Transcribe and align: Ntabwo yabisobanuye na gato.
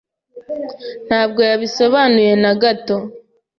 Ntabwo 1.07 1.41
yabisobanuye 1.49 2.33
na 2.43 2.51
gato. 2.61 2.95